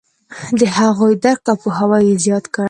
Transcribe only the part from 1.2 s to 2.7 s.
درک او پوهاوی یې زیات کړ.